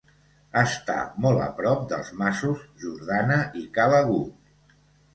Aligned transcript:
Està 0.61 0.95
molt 1.25 1.43
a 1.49 1.51
prop 1.59 1.85
dels 1.93 2.11
masos 2.23 2.65
Jordana 2.87 3.41
i 3.65 3.71
Ca 3.79 3.91
l'Agut. 3.97 4.79